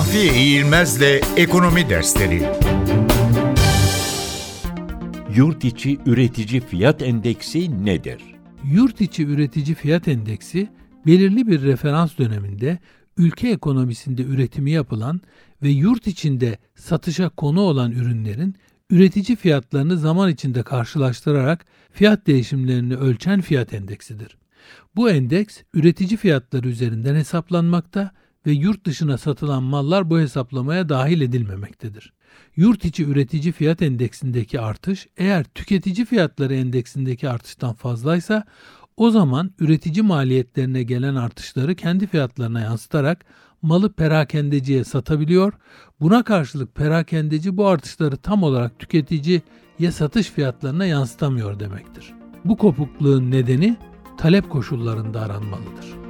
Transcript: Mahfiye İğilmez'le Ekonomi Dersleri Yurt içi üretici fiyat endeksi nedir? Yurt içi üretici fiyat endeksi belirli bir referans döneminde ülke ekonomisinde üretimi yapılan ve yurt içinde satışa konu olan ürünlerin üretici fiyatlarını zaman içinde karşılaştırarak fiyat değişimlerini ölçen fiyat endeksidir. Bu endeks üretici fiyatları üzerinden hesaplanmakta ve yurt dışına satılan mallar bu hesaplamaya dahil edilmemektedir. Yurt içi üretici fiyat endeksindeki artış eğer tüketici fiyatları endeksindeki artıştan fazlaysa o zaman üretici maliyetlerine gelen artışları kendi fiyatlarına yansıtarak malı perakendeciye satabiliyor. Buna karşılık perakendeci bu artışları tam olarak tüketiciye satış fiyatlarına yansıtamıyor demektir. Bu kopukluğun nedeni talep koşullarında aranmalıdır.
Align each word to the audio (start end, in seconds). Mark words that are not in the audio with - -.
Mahfiye 0.00 0.34
İğilmez'le 0.34 1.20
Ekonomi 1.36 1.90
Dersleri 1.90 2.42
Yurt 5.36 5.64
içi 5.64 5.98
üretici 6.06 6.60
fiyat 6.60 7.02
endeksi 7.02 7.84
nedir? 7.84 8.22
Yurt 8.64 9.00
içi 9.00 9.26
üretici 9.26 9.74
fiyat 9.74 10.08
endeksi 10.08 10.68
belirli 11.06 11.46
bir 11.46 11.62
referans 11.62 12.18
döneminde 12.18 12.78
ülke 13.16 13.48
ekonomisinde 13.48 14.22
üretimi 14.22 14.70
yapılan 14.70 15.20
ve 15.62 15.68
yurt 15.68 16.06
içinde 16.06 16.58
satışa 16.74 17.28
konu 17.28 17.60
olan 17.60 17.92
ürünlerin 17.92 18.54
üretici 18.90 19.36
fiyatlarını 19.36 19.96
zaman 19.96 20.30
içinde 20.30 20.62
karşılaştırarak 20.62 21.64
fiyat 21.92 22.26
değişimlerini 22.26 22.96
ölçen 22.96 23.40
fiyat 23.40 23.74
endeksidir. 23.74 24.36
Bu 24.96 25.10
endeks 25.10 25.58
üretici 25.74 26.16
fiyatları 26.16 26.68
üzerinden 26.68 27.14
hesaplanmakta 27.14 28.12
ve 28.46 28.52
yurt 28.52 28.86
dışına 28.86 29.18
satılan 29.18 29.62
mallar 29.62 30.10
bu 30.10 30.18
hesaplamaya 30.18 30.88
dahil 30.88 31.20
edilmemektedir. 31.20 32.12
Yurt 32.56 32.84
içi 32.84 33.04
üretici 33.04 33.52
fiyat 33.52 33.82
endeksindeki 33.82 34.60
artış 34.60 35.06
eğer 35.16 35.44
tüketici 35.44 36.06
fiyatları 36.06 36.54
endeksindeki 36.54 37.28
artıştan 37.28 37.74
fazlaysa 37.74 38.44
o 38.96 39.10
zaman 39.10 39.50
üretici 39.58 40.02
maliyetlerine 40.02 40.82
gelen 40.82 41.14
artışları 41.14 41.74
kendi 41.74 42.06
fiyatlarına 42.06 42.60
yansıtarak 42.60 43.24
malı 43.62 43.92
perakendeciye 43.92 44.84
satabiliyor. 44.84 45.52
Buna 46.00 46.22
karşılık 46.22 46.74
perakendeci 46.74 47.56
bu 47.56 47.66
artışları 47.66 48.16
tam 48.16 48.42
olarak 48.42 48.78
tüketiciye 48.78 49.42
satış 49.90 50.30
fiyatlarına 50.30 50.86
yansıtamıyor 50.86 51.60
demektir. 51.60 52.12
Bu 52.44 52.56
kopukluğun 52.56 53.30
nedeni 53.30 53.76
talep 54.18 54.50
koşullarında 54.50 55.20
aranmalıdır. 55.20 56.09